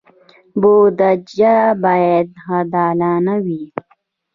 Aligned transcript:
بودجه 0.61 1.55
باید 1.83 2.29
عادلانه 2.47 3.35
وي 3.45 3.63